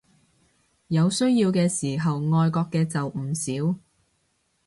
[0.87, 3.77] 有需要嘅時候愛國嘅就唔少